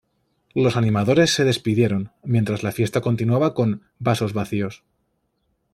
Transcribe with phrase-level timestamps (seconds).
[0.55, 4.83] Los animadores se despidieron, mientras la fiesta continuaba con "Vasos vacíos".